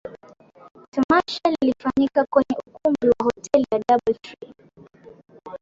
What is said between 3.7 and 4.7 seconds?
ya Double Tree